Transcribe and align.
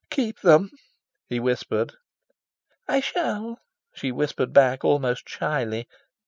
"Keep 0.09 0.39
them!" 0.39 0.71
he 1.29 1.39
whispered. 1.39 1.93
"I 2.87 3.01
shall," 3.01 3.59
she 3.93 4.11
whispered 4.11 4.51
back, 4.51 4.83
almost 4.83 5.29
shyly. 5.29 5.87